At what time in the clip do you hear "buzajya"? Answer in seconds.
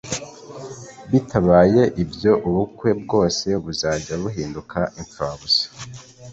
3.63-4.13